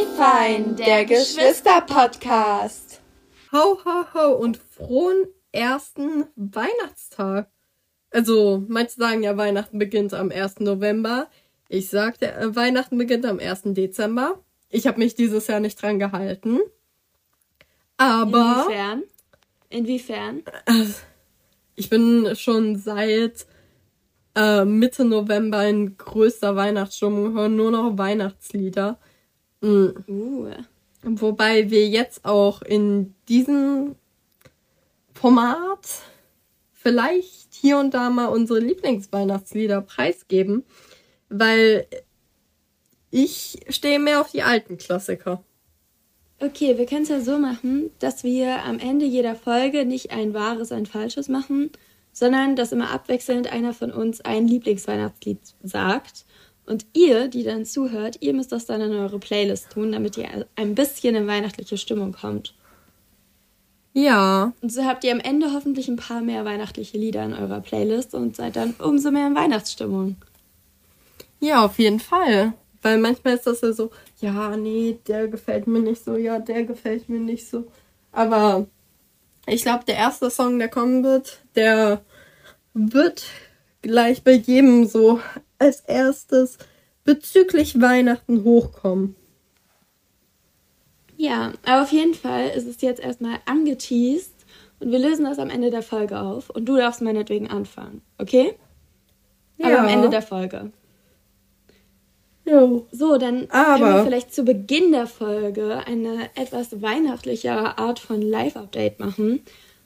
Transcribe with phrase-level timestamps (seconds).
[0.00, 3.02] Wie fein, der Geschwister-Podcast.
[3.52, 7.50] Ho, ho, ho und frohen ersten Weihnachtstag.
[8.10, 10.60] Also, manche sagen ja, Weihnachten beginnt am 1.
[10.60, 11.28] November.
[11.68, 13.74] Ich sagte, äh, Weihnachten beginnt am 1.
[13.74, 14.42] Dezember.
[14.70, 16.60] Ich habe mich dieses Jahr nicht dran gehalten.
[17.98, 18.64] Aber.
[18.68, 19.02] Inwiefern?
[19.68, 20.42] Inwiefern?
[21.74, 23.44] Ich bin schon seit
[24.34, 28.98] äh, Mitte November in größter Weihnachtsstimmung, höre nur noch Weihnachtslieder.
[29.60, 30.04] Mhm.
[30.08, 30.50] Uh.
[31.02, 33.96] Wobei wir jetzt auch in diesem
[35.14, 36.02] Format
[36.72, 40.64] vielleicht hier und da mal unsere Lieblingsweihnachtslieder preisgeben,
[41.28, 41.86] weil
[43.10, 45.42] ich stehe mehr auf die alten Klassiker.
[46.38, 50.32] Okay, wir können es ja so machen, dass wir am Ende jeder Folge nicht ein
[50.32, 51.70] wahres, ein falsches machen,
[52.12, 56.24] sondern dass immer abwechselnd einer von uns ein Lieblingsweihnachtslied sagt.
[56.70, 60.46] Und ihr, die dann zuhört, ihr müsst das dann in eure Playlist tun, damit ihr
[60.54, 62.54] ein bisschen in weihnachtliche Stimmung kommt.
[63.92, 64.52] Ja.
[64.62, 68.14] Und so habt ihr am Ende hoffentlich ein paar mehr weihnachtliche Lieder in eurer Playlist
[68.14, 70.14] und seid dann umso mehr in Weihnachtsstimmung.
[71.40, 72.52] Ja, auf jeden Fall.
[72.82, 76.62] Weil manchmal ist das ja so, ja, nee, der gefällt mir nicht so, ja, der
[76.62, 77.66] gefällt mir nicht so.
[78.12, 78.68] Aber
[79.44, 82.00] ich glaube, der erste Song, der kommen wird, der
[82.74, 83.24] wird
[83.82, 85.18] gleich bei jedem so
[85.60, 86.58] als erstes
[87.04, 89.14] bezüglich Weihnachten hochkommen.
[91.16, 94.34] Ja, aber auf jeden Fall ist es jetzt erstmal angeteased
[94.80, 98.54] und wir lösen das am Ende der Folge auf und du darfst meinetwegen anfangen, okay?
[99.58, 99.66] Ja.
[99.66, 100.72] Aber am Ende der Folge.
[102.46, 102.86] Jo.
[102.90, 108.22] So, dann Aber können wir vielleicht zu Beginn der Folge eine etwas weihnachtlichere Art von
[108.22, 109.42] Live-Update machen.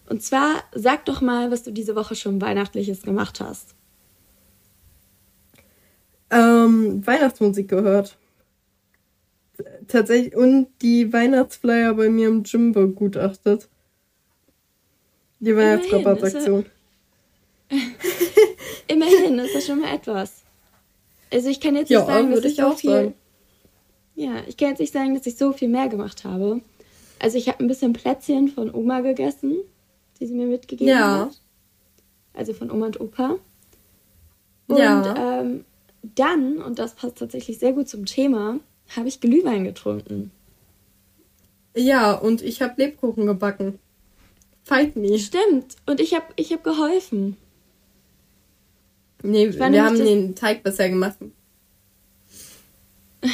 [0.08, 3.74] Und zwar sag doch mal, was du diese Woche schon Weihnachtliches gemacht hast.
[6.30, 8.16] Ähm, Weihnachtsmusik gehört.
[9.88, 10.36] Tatsächlich.
[10.36, 13.68] Und die Weihnachtsflyer bei mir im Gym begutachtet.
[15.40, 16.66] Die Weihnachtsrabattaktion.
[18.88, 20.42] Immerhin, ist das schon mal etwas.
[21.32, 22.90] Also ich kann jetzt nicht ja, sagen, dass ich so viel.
[22.90, 23.14] Sagen.
[24.14, 26.60] Ja, ich kann jetzt nicht sagen, dass ich so viel mehr gemacht habe.
[27.18, 29.56] Also ich habe ein bisschen Plätzchen von Oma gegessen,
[30.20, 31.26] die sie mir mitgegeben ja.
[31.26, 31.40] hat.
[32.34, 33.38] Also von Oma und Opa.
[34.66, 35.40] Und ja.
[35.40, 35.64] ähm,
[36.14, 38.60] dann, und das passt tatsächlich sehr gut zum Thema,
[38.96, 40.30] habe ich Glühwein getrunken.
[41.76, 43.78] Ja, und ich habe Lebkuchen gebacken.
[44.62, 45.18] Fight me.
[45.18, 45.76] Stimmt.
[45.86, 47.36] Und ich habe ich hab geholfen.
[49.22, 51.16] Nee, wir haben den Teig bisher gemacht.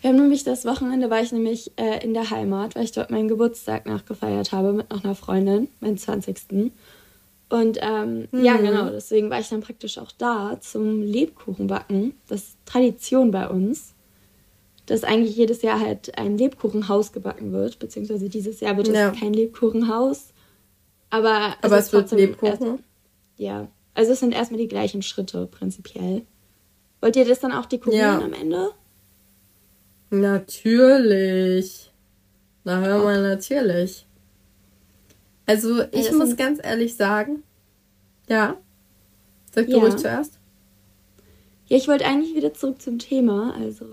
[0.00, 3.12] Wir haben nämlich das Wochenende, war ich nämlich äh, in der Heimat, weil ich dort
[3.12, 6.72] meinen Geburtstag nachgefeiert habe mit noch einer Freundin, meinen 20.
[7.52, 8.44] Und ähm, mhm.
[8.44, 12.14] ja, genau, deswegen war ich dann praktisch auch da zum Lebkuchenbacken.
[12.26, 13.92] Das ist Tradition bei uns,
[14.86, 19.10] dass eigentlich jedes Jahr halt ein Lebkuchenhaus gebacken wird, beziehungsweise dieses Jahr wird es ja.
[19.10, 20.32] kein Lebkuchenhaus.
[21.10, 22.66] Aber, aber es, es wird Lebkuchen.
[22.68, 22.84] Erst,
[23.36, 26.22] ja, also es sind erstmal die gleichen Schritte prinzipiell.
[27.02, 28.24] Wollt ihr das dann auch dekorieren ja.
[28.24, 28.70] am Ende?
[30.08, 31.92] Natürlich.
[32.64, 34.06] Na hör mal, natürlich.
[35.46, 37.42] Also ich ja, muss ganz ehrlich sagen,
[38.28, 38.56] ja.
[39.54, 39.78] Sag du ja.
[39.78, 40.38] ruhig zuerst.
[41.66, 43.54] Ja, ich wollte eigentlich wieder zurück zum Thema.
[43.58, 43.84] Also,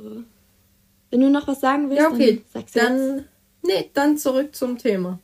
[1.12, 2.42] wenn du noch was sagen willst, ja, okay.
[2.54, 3.26] dann sagst du Dann, jetzt.
[3.64, 5.20] nee, dann zurück zum Thema.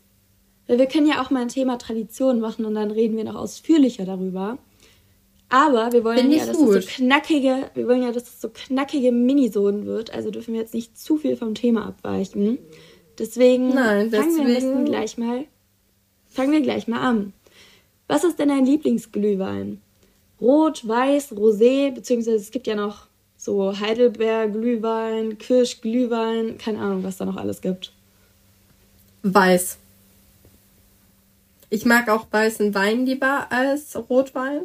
[0.68, 3.36] Weil wir können ja auch mal ein Thema Tradition machen und dann reden wir noch
[3.36, 4.58] ausführlicher darüber.
[5.50, 6.76] Aber wir wollen ja, dass gut.
[6.76, 10.14] es so knackige, wir wollen ja, dass es so knackige Minisoden wird.
[10.14, 12.58] Also dürfen wir jetzt nicht zu viel vom Thema abweichen.
[13.20, 15.46] Deswegen, Nein, deswegen fangen wir am besten gleich mal,
[16.36, 17.34] fangen wir gleich mal an.
[18.08, 19.82] Was ist denn dein Lieblingsglühwein?
[20.40, 23.08] Rot, Weiß, Rosé, beziehungsweise es gibt ja noch
[23.38, 27.94] so Heidelbeer-Glühwein, Kirsch-Glühwein, keine Ahnung, was da noch alles gibt.
[29.24, 29.78] Weiß.
[31.70, 34.62] Ich mag auch weißen Wein lieber als Rotwein.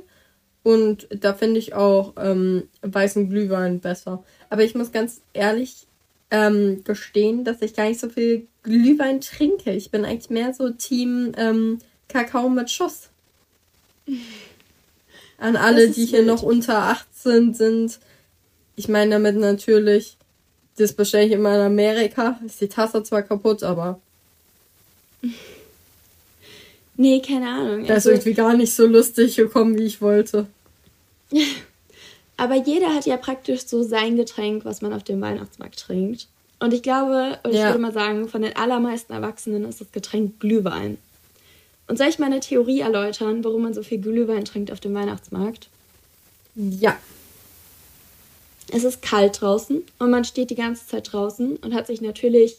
[0.63, 4.23] Und da finde ich auch ähm, weißen Glühwein besser.
[4.51, 5.87] Aber ich muss ganz ehrlich
[6.31, 9.73] ähm, gestehen, dass ich gar nicht so viel Glühwein trinke.
[9.73, 11.79] Ich bin eigentlich mehr so Team ähm,
[12.09, 13.09] Kakao mit Schuss.
[15.39, 16.29] An alle, die hier wild.
[16.29, 17.99] noch unter 18 sind.
[18.77, 20.17] Ich meine damit natürlich,
[20.77, 22.39] das bestelle ich immer in Amerika.
[22.45, 24.01] Ist die Tasse zwar kaputt, aber
[26.97, 27.87] Nee, keine Ahnung.
[27.87, 30.47] Das also, ist irgendwie gar nicht so lustig gekommen, wie ich wollte.
[32.37, 36.27] Aber jeder hat ja praktisch so sein Getränk, was man auf dem Weihnachtsmarkt trinkt.
[36.61, 37.69] Und ich glaube, und ich ja.
[37.69, 40.99] würde mal sagen, von den allermeisten Erwachsenen ist das Getränk Glühwein.
[41.89, 44.95] Und soll ich mal eine Theorie erläutern, warum man so viel Glühwein trinkt auf dem
[44.95, 45.69] Weihnachtsmarkt?
[46.55, 46.97] Ja.
[48.73, 52.59] es ist kalt draußen und man steht die ganze Zeit draußen und hat sich natürlich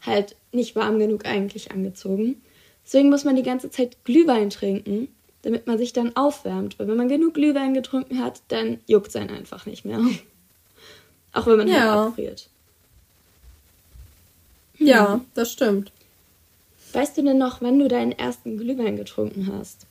[0.00, 2.40] halt nicht warm genug eigentlich angezogen.
[2.84, 5.08] Deswegen muss man die ganze Zeit Glühwein trinken,
[5.42, 6.78] damit man sich dann aufwärmt.
[6.78, 10.00] Weil wenn man genug Glühwein getrunken hat, dann juckt es einen einfach nicht mehr.
[11.32, 11.94] Auch wenn man halt ja.
[11.94, 12.48] halt abfriert.
[14.82, 14.88] Hm.
[14.88, 15.92] Ja, das stimmt.
[16.92, 19.86] Weißt du denn noch, wann du deinen ersten Glühwein getrunken hast?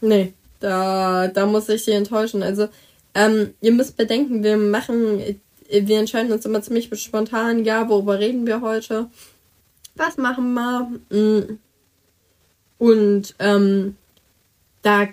[0.00, 2.42] Nee, da, da muss ich dich enttäuschen.
[2.42, 2.68] Also,
[3.14, 8.46] ähm, ihr müsst bedenken, wir machen, wir entscheiden uns immer ziemlich spontan, ja, worüber reden
[8.46, 9.08] wir heute?
[9.94, 10.90] Was machen wir?
[11.08, 11.58] Mm.
[12.78, 13.96] Und ähm,
[14.82, 15.08] da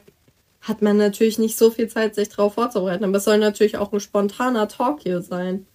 [0.61, 3.05] hat man natürlich nicht so viel Zeit, sich darauf vorzubereiten.
[3.05, 5.65] Aber es soll natürlich auch ein spontaner Talk hier sein.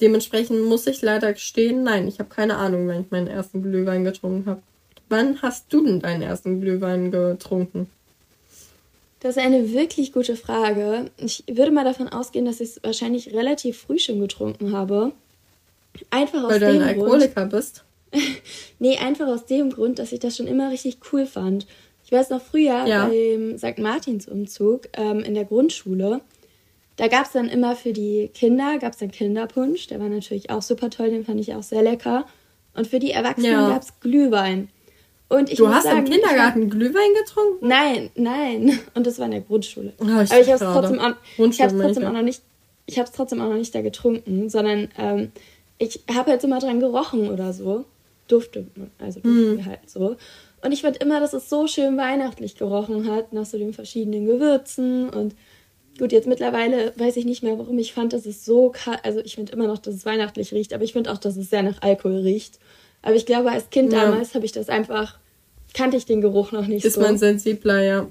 [0.00, 4.04] Dementsprechend muss ich leider gestehen, nein, ich habe keine Ahnung, wann ich meinen ersten Glühwein
[4.04, 4.62] getrunken habe.
[5.08, 7.88] Wann hast du denn deinen ersten Glühwein getrunken?
[9.20, 11.10] Das ist eine wirklich gute Frage.
[11.16, 15.12] Ich würde mal davon ausgehen, dass ich es wahrscheinlich relativ früh schon getrunken habe.
[16.10, 17.84] Einfach aus Weil dem du ein Alkoholiker Grund, bist?
[18.78, 21.66] nee, einfach aus dem Grund, dass ich das schon immer richtig cool fand.
[22.04, 23.06] Ich weiß noch früher ja.
[23.08, 23.78] beim St.
[23.78, 26.20] Martins-Umzug ähm, in der Grundschule,
[26.98, 30.50] da gab es dann immer für die Kinder, gab es dann Kinderpunsch, der war natürlich
[30.50, 32.26] auch super toll, den fand ich auch sehr lecker.
[32.74, 33.68] Und für die Erwachsenen ja.
[33.68, 34.68] gab es Glühwein.
[35.28, 36.70] Und ich du hast sagen, im Kindergarten hab...
[36.70, 37.68] Glühwein getrunken?
[37.68, 38.78] Nein, nein.
[38.94, 39.92] Und das war in der Grundschule.
[40.00, 42.42] Oh, ich Aber ich habe es trotzdem, auch, ich hab's trotzdem auch noch nicht,
[42.86, 45.30] ich habe es trotzdem auch noch nicht da getrunken, sondern ähm,
[45.78, 47.84] ich habe jetzt immer dran gerochen oder so.
[48.26, 48.66] Dufte,
[48.98, 49.66] also dufte hm.
[49.66, 50.16] halt so.
[50.62, 54.26] Und ich fand immer, dass es so schön weihnachtlich gerochen hat, nach so den verschiedenen
[54.26, 55.08] Gewürzen.
[55.08, 55.34] Und
[55.98, 59.20] gut, jetzt mittlerweile weiß ich nicht mehr, warum ich fand, dass es so kalt, also
[59.20, 61.62] ich finde immer noch, dass es weihnachtlich riecht, aber ich finde auch, dass es sehr
[61.62, 62.58] nach Alkohol riecht.
[63.02, 64.04] Aber ich glaube, als Kind ja.
[64.04, 65.18] damals habe ich das einfach,
[65.74, 67.00] kannte ich den Geruch noch nicht Ist so.
[67.00, 68.08] Ist man sensibler, ja.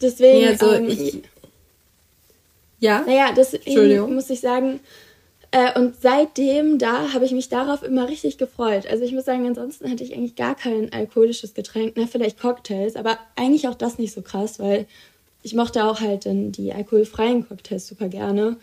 [0.00, 1.22] Deswegen, nee, also ähm, ich,
[2.80, 3.04] ja?
[3.06, 4.80] Naja, deswegen muss ich sagen,
[5.52, 8.86] äh, und seitdem da habe ich mich darauf immer richtig gefreut.
[8.86, 12.96] Also ich muss sagen, ansonsten hatte ich eigentlich gar kein alkoholisches Getränk, na vielleicht Cocktails,
[12.96, 14.86] aber eigentlich auch das nicht so krass, weil
[15.42, 18.56] ich mochte auch halt dann die alkoholfreien Cocktails super gerne.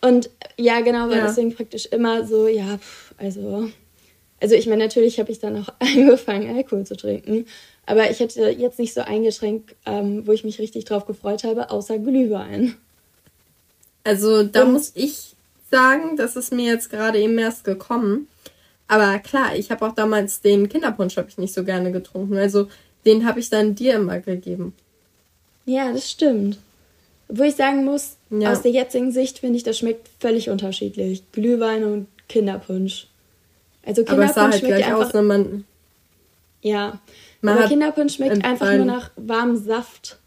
[0.00, 1.26] Und ja, genau, weil ja.
[1.26, 3.68] deswegen praktisch immer so, ja, pff, also,
[4.40, 7.46] also ich meine, natürlich habe ich dann auch angefangen, Alkohol zu trinken,
[7.86, 11.70] aber ich hätte jetzt nicht so eingeschränkt, ähm, wo ich mich richtig drauf gefreut habe,
[11.70, 12.76] außer Glühwein.
[14.04, 15.34] Also da Und, muss ich
[15.70, 18.28] sagen, das ist mir jetzt gerade eben erst gekommen.
[18.88, 22.36] Aber klar, ich habe auch damals den Kinderpunsch ich nicht so gerne getrunken.
[22.36, 22.68] Also
[23.06, 24.74] den habe ich dann dir immer gegeben.
[25.66, 26.58] Ja, das stimmt.
[27.28, 28.50] Obwohl ich sagen muss, ja.
[28.50, 31.22] aus der jetzigen Sicht finde ich, das schmeckt völlig unterschiedlich.
[31.32, 33.06] Glühwein und Kinderpunsch.
[33.84, 35.64] Also Kinderpunsch aber es sah halt gleich einfach, aus, wenn man.
[36.62, 37.00] Ja.
[37.40, 40.18] Man aber Kinderpunsch schmeckt einfach nur nach warmem Saft.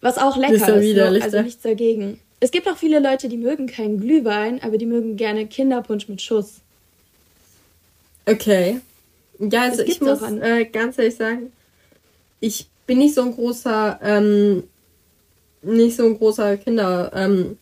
[0.00, 1.20] Was auch lecker ist, ist ne?
[1.22, 2.20] also nichts dagegen.
[2.40, 6.20] Es gibt auch viele Leute, die mögen keinen Glühwein, aber die mögen gerne Kinderpunsch mit
[6.20, 6.56] Schuss.
[8.26, 8.80] Okay.
[9.38, 11.52] Ja, also ich muss äh, ganz ehrlich sagen,
[12.40, 14.64] ich bin nicht so ein großer, ähm,
[15.62, 17.58] nicht so ein großer Kinder, ähm,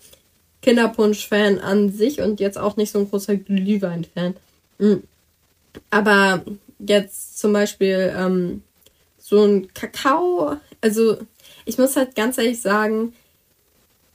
[0.62, 4.34] Kinderpunsch-Fan an sich und jetzt auch nicht so ein großer Glühwein-Fan.
[4.78, 5.02] Mhm.
[5.90, 6.42] Aber
[6.78, 8.62] jetzt zum Beispiel ähm,
[9.18, 11.18] so ein Kakao, also
[11.64, 13.14] ich muss halt ganz ehrlich sagen,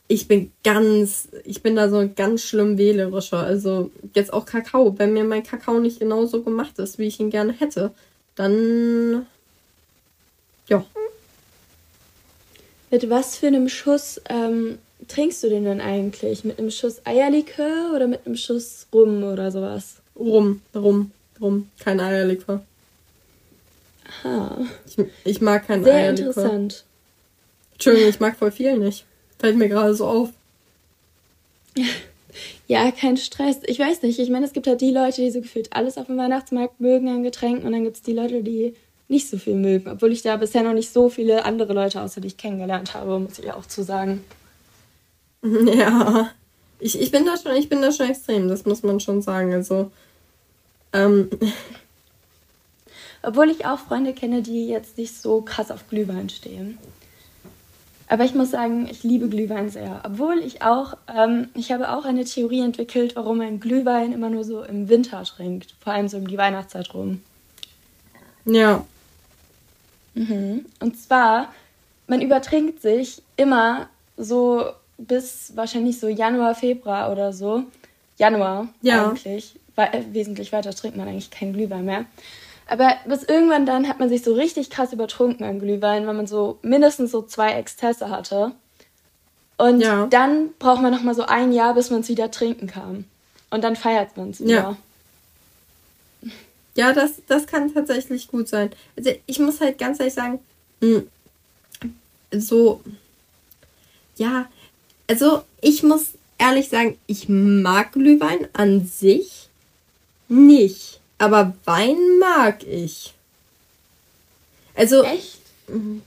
[0.07, 3.39] ich bin ganz, ich bin da so ganz schlimm wählerischer.
[3.39, 4.97] Also jetzt auch Kakao.
[4.99, 7.91] Wenn mir mein Kakao nicht genauso gemacht ist, wie ich ihn gerne hätte,
[8.35, 9.25] dann
[10.67, 10.85] ja.
[12.91, 16.43] Mit was für einem Schuss ähm, trinkst du den denn eigentlich?
[16.43, 19.95] Mit einem Schuss Eierlikör oder mit einem Schuss Rum oder sowas?
[20.15, 21.69] Rum, Rum, Rum.
[21.79, 22.63] Kein Eierlikör.
[24.23, 24.65] Aha.
[24.85, 26.33] Ich, ich mag kein Sehr Eierlikör.
[26.33, 26.83] Sehr interessant.
[27.73, 29.05] Entschuldigung, ich mag voll viel nicht.
[29.39, 30.29] Fällt mir gerade so auf.
[32.67, 33.59] Ja, kein Stress.
[33.65, 34.19] Ich weiß nicht.
[34.19, 37.07] Ich meine, es gibt halt die Leute, die so gefühlt alles auf dem Weihnachtsmarkt mögen
[37.09, 38.73] an Getränken und dann gibt es die Leute, die
[39.07, 39.89] nicht so viel mögen.
[39.89, 43.39] Obwohl ich da bisher noch nicht so viele andere Leute außer dich kennengelernt habe, muss
[43.39, 44.23] ich auch zu sagen.
[45.43, 46.31] Ja.
[46.79, 49.53] Ich, ich, bin da schon, ich bin da schon extrem, das muss man schon sagen.
[49.53, 49.91] Also.
[50.91, 51.29] Ähm.
[53.21, 56.79] Obwohl ich auch Freunde kenne, die jetzt nicht so krass auf Glühwein stehen.
[58.07, 60.01] Aber ich muss sagen, ich liebe Glühwein sehr.
[60.05, 64.43] Obwohl ich auch, ähm, ich habe auch eine Theorie entwickelt, warum man Glühwein immer nur
[64.43, 65.75] so im Winter trinkt.
[65.79, 67.21] Vor allem so um die Weihnachtszeit rum.
[68.45, 68.85] Ja.
[70.15, 70.65] Mhm.
[70.79, 71.53] Und zwar,
[72.07, 74.65] man übertrinkt sich immer so
[74.97, 77.63] bis wahrscheinlich so Januar, Februar oder so.
[78.17, 79.09] Januar ja.
[79.09, 79.59] eigentlich.
[79.75, 82.05] Weil, wesentlich weiter trinkt man eigentlich keinen Glühwein mehr.
[82.67, 86.27] Aber bis irgendwann dann hat man sich so richtig krass übertrunken an Glühwein, weil man
[86.27, 88.53] so mindestens so zwei Exzesse hatte.
[89.57, 90.07] Und ja.
[90.07, 93.05] dann braucht man noch mal so ein Jahr, bis man es wieder trinken kann.
[93.51, 94.53] Und dann feiert man es wieder.
[94.53, 94.77] Ja.
[96.75, 98.71] Ja, das, das kann tatsächlich gut sein.
[98.97, 100.39] Also ich muss halt ganz ehrlich sagen,
[100.81, 101.07] hm,
[102.31, 102.81] so,
[104.17, 104.49] ja,
[105.07, 109.49] also ich muss ehrlich sagen, ich mag Glühwein an sich
[110.27, 113.13] nicht, aber Wein mag ich.
[114.75, 115.03] Also.
[115.03, 115.39] Echt?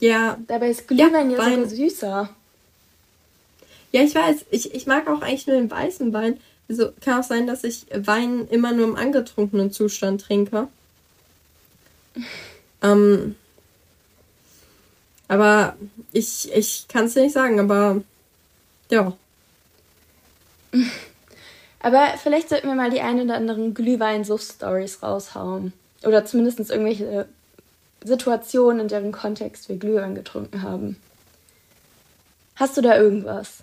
[0.01, 0.39] Ja.
[0.47, 2.31] Dabei ist Glühwein ja, ja sogar süßer.
[3.93, 4.45] Ja, ich weiß.
[4.51, 6.39] Ich, ich mag auch eigentlich nur den weißen Wein.
[6.69, 10.69] Also kann auch sein, dass ich Wein immer nur im angetrunkenen Zustand trinke.
[12.83, 13.37] ähm,
[15.29, 15.77] aber
[16.13, 18.03] ich, ich kann es dir nicht sagen, aber
[18.91, 19.13] ja.
[21.81, 25.73] Aber vielleicht sollten wir mal die ein oder anderen Glühwein-Suff-Stories raushauen.
[26.03, 27.29] Oder zumindest irgendwelche
[28.03, 30.97] Situationen, in deren Kontext wir Glühwein getrunken haben.
[32.57, 33.63] Hast du da irgendwas?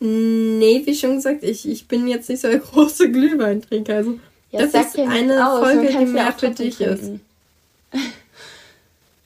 [0.00, 3.94] Nee, wie schon gesagt, ich, ich bin jetzt nicht so ein großer Glühweintrinker.
[3.96, 4.18] Also,
[4.50, 7.20] ja, das ist eine aus, Folge, die mehr für dich trinken.
[7.92, 8.00] ist.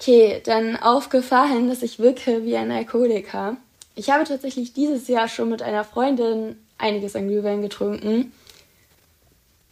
[0.00, 3.56] Okay, dann aufgefallen, dass ich wirke wie ein Alkoholiker.
[3.94, 8.30] Ich habe tatsächlich dieses Jahr schon mit einer Freundin einiges an Glühwein getrunken.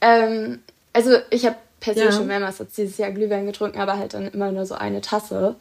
[0.00, 0.60] Ähm,
[0.94, 2.12] also ich habe per se ja.
[2.12, 5.56] schon mehrmals jetzt dieses Jahr Glühwein getrunken, aber halt dann immer nur so eine Tasse.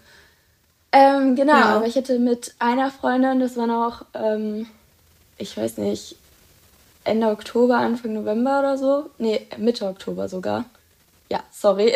[0.93, 1.75] Ähm, genau, ja.
[1.75, 4.67] aber ich hatte mit einer Freundin, das war noch, ähm,
[5.41, 6.15] ich weiß nicht,
[7.03, 9.09] Ende Oktober, Anfang November oder so.
[9.17, 10.65] Nee, Mitte Oktober sogar.
[11.29, 11.93] Ja, sorry.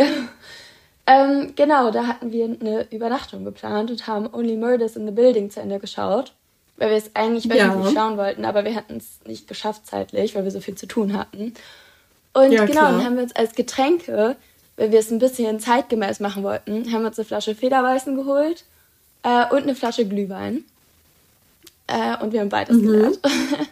[1.08, 5.52] ähm, genau, da hatten wir eine Übernachtung geplant und haben Only Murders in the Building
[5.52, 6.34] zu Ende geschaut
[6.78, 8.02] weil wir es eigentlich wöchentlich ja.
[8.02, 11.18] schauen wollten, aber wir hatten es nicht geschafft zeitlich, weil wir so viel zu tun
[11.18, 11.54] hatten.
[12.34, 14.36] Und ja, genau, dann haben wir uns als Getränke,
[14.76, 18.66] weil wir es ein bisschen zeitgemäß machen wollten, haben wir uns eine Flasche Federweißen geholt
[19.24, 20.66] äh, und eine Flasche Glühwein.
[21.88, 22.84] Äh, und wir haben beides mhm.
[22.84, 23.20] gelernt.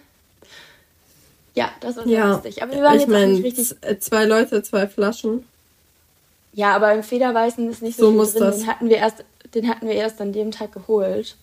[1.56, 2.34] ja, das war ja.
[2.34, 2.62] lustig.
[2.62, 4.02] Aber wir waren ich jetzt mein, auch nicht richtig.
[4.02, 5.46] Zwei Leute, zwei Flaschen.
[6.54, 8.44] Ja, aber im Federweißen ist nicht so, so viel muss drin.
[8.44, 8.60] Das.
[8.60, 11.36] Den hatten wir erst, den hatten wir erst an dem Tag geholt.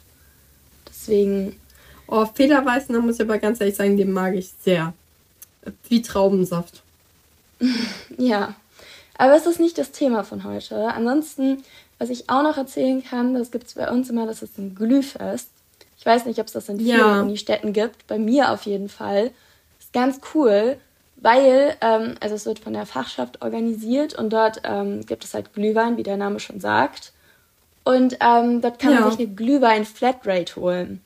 [0.88, 1.58] Deswegen.
[2.06, 4.94] Oh, Federweißen, da muss ich aber ganz ehrlich sagen, den mag ich sehr.
[5.88, 6.82] Wie Traubensaft.
[8.16, 8.54] ja.
[9.16, 10.94] Aber es ist nicht das Thema von heute.
[10.94, 11.62] Ansonsten,
[11.98, 14.74] was ich auch noch erzählen kann, das gibt es bei uns immer, das ist ein
[14.74, 15.48] Glühfest.
[16.00, 17.20] Ich weiß nicht, ob es das in vielen ja.
[17.20, 18.06] Unistädten gibt.
[18.06, 19.32] Bei mir auf jeden Fall.
[19.78, 20.78] Ist ganz cool,
[21.16, 25.52] weil, ähm, also es wird von der Fachschaft organisiert und dort ähm, gibt es halt
[25.52, 27.12] Glühwein, wie der Name schon sagt.
[27.84, 29.00] Und ähm, dort kann ja.
[29.00, 31.02] man sich eine Glühwein-Flatrate holen.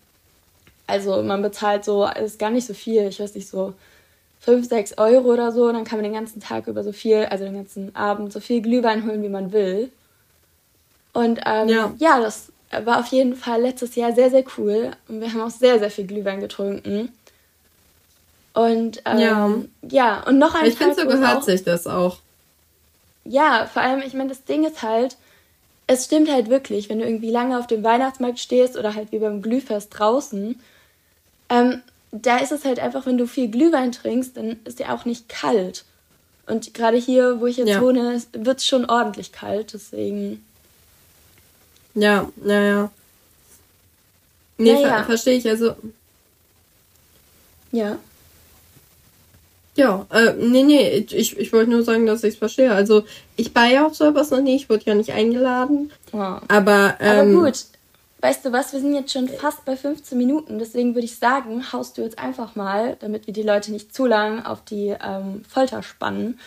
[0.86, 3.74] Also man bezahlt so, ist gar nicht so viel, ich weiß nicht, so
[4.42, 5.64] 5, 6 Euro oder so.
[5.64, 8.38] Und dann kann man den ganzen Tag über so viel, also den ganzen Abend, so
[8.38, 9.90] viel Glühwein holen, wie man will.
[11.12, 11.92] Und ähm, ja.
[11.98, 12.52] ja, das
[12.85, 14.93] war auf jeden Fall letztes Jahr sehr, sehr cool.
[15.09, 17.12] Und wir haben auch sehr, sehr viel Glühwein getrunken.
[18.54, 19.50] Und ähm, ja.
[19.88, 22.19] ja, und noch ein Ich finde, so gehört auch, sich das auch.
[23.25, 25.16] Ja, vor allem, ich meine, das Ding ist halt,
[25.87, 29.19] es stimmt halt wirklich, wenn du irgendwie lange auf dem Weihnachtsmarkt stehst oder halt wie
[29.19, 30.61] beim Glühfest draußen,
[31.49, 35.04] ähm, da ist es halt einfach, wenn du viel Glühwein trinkst, dann ist der auch
[35.04, 35.85] nicht kalt.
[36.47, 37.81] Und gerade hier, wo ich jetzt ja.
[37.81, 40.45] wohne, wird es schon ordentlich kalt, deswegen.
[41.94, 42.90] Ja, ja, ja.
[44.58, 44.88] Nee, naja.
[44.88, 45.74] ver verstehe ich, also.
[47.72, 47.98] Ja.
[49.76, 52.72] Ja, äh, nee, nee, ich, ich wollte nur sagen, dass ich es verstehe.
[52.72, 53.04] Also,
[53.36, 55.90] ich war ja auch sowas noch nie, ich wurde ja nicht eingeladen.
[56.12, 56.36] Oh.
[56.46, 57.64] Aber, ähm, Aber gut,
[58.20, 61.72] weißt du was, wir sind jetzt schon fast bei 15 Minuten, deswegen würde ich sagen,
[61.72, 65.44] haust du jetzt einfach mal, damit wir die Leute nicht zu lang auf die ähm,
[65.48, 66.38] Folter spannen,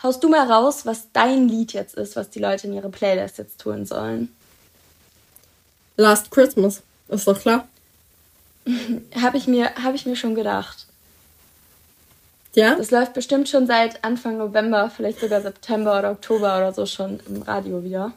[0.00, 3.38] haust du mal raus, was dein Lied jetzt ist, was die Leute in ihre Playlist
[3.38, 4.28] jetzt tun sollen.
[5.96, 7.68] Last Christmas, ist doch klar.
[9.22, 10.86] habe ich, mir, hab ich mir schon gedacht.
[12.54, 12.74] Ja?
[12.76, 17.20] Das läuft bestimmt schon seit Anfang November, vielleicht sogar September oder Oktober oder so schon
[17.28, 18.12] im Radio wieder.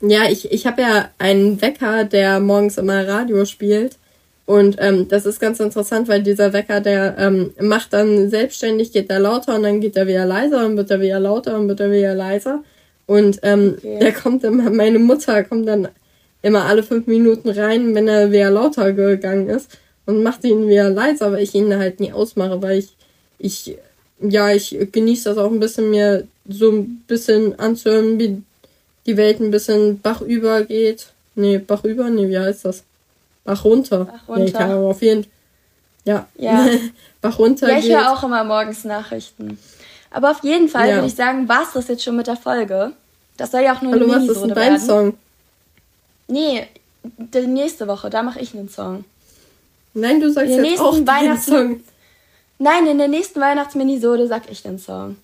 [0.00, 3.96] Ja, ich, ich habe ja einen Wecker, der morgens immer Radio spielt.
[4.46, 9.10] Und ähm, das ist ganz interessant, weil dieser Wecker, der ähm, macht dann selbstständig, geht
[9.10, 11.80] er lauter und dann geht er wieder leiser und wird er wieder lauter und wird
[11.80, 12.64] er wieder leiser.
[13.04, 13.98] Und ähm, okay.
[13.98, 15.88] der kommt immer, meine Mutter kommt dann
[16.42, 20.90] immer alle fünf Minuten rein, wenn er wieder lauter gegangen ist und macht ihn wieder
[20.90, 22.94] leiser, weil ich ihn halt nie ausmache, weil ich
[23.38, 23.78] ich,
[24.20, 28.42] ja, ich genieße das auch ein bisschen, mir so ein bisschen anzuhören, wie
[29.06, 31.08] die Welt ein bisschen Bach übergeht.
[31.34, 32.10] Nee, Bach über?
[32.10, 32.82] Nee, wie heißt das?
[33.44, 34.06] Bach runter.
[34.06, 34.44] Bach runter.
[34.44, 35.26] Nee, kann aber auf jeden
[36.04, 36.26] Ja.
[36.36, 36.68] ja.
[37.20, 37.70] Bach runter.
[37.70, 39.58] Ja, ich höre auch immer morgens Nachrichten.
[40.10, 40.94] Aber auf jeden Fall ja.
[40.96, 42.92] würde ich sagen, war es das jetzt schon mit der Folge.
[43.36, 45.14] Das soll ja auch nur Hallo, eine was ist ein dein Song?
[46.28, 46.66] Nee,
[47.02, 49.04] die nächste Woche, da mache ich einen Song.
[49.94, 51.80] Nein, du sagst jetzt auch den Song.
[52.58, 55.16] Nein, in der nächsten Weihnachtsminisode sag ich den Song.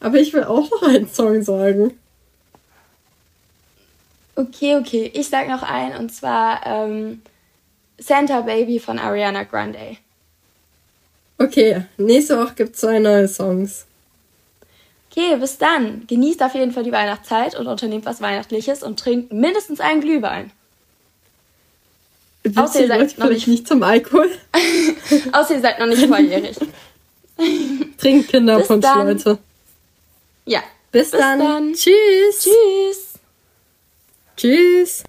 [0.00, 1.98] Aber ich will auch noch einen Song sagen.
[4.34, 5.10] Okay, okay.
[5.14, 7.22] Ich sag noch einen und zwar ähm,
[7.98, 9.96] Santa Baby von Ariana Grande.
[11.38, 13.84] Okay, nächste Woche gibt es zwei neue Songs.
[15.14, 16.06] Okay, bis dann.
[16.06, 20.50] Genießt auf jeden Fall die Weihnachtszeit und unternehmt was Weihnachtliches und trinkt mindestens einen Glühwein.
[22.56, 24.30] Außer ihr seid noch nicht, nicht zum Alkohol.
[25.32, 26.56] Außer ihr seid noch nicht volljährig.
[27.98, 29.38] Trinkt Kinderpunsch, Leute.
[30.46, 30.60] Ja.
[30.90, 31.38] Bis, bis dann.
[31.38, 31.72] dann.
[31.74, 32.40] Tschüss.
[32.40, 33.12] Tschüss.
[34.36, 35.04] Tschüss.